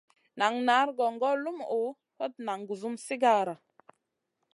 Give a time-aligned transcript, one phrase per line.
[0.39, 1.81] Nan nari gongor lumuʼu,
[2.17, 3.53] hot nan gusum sigara.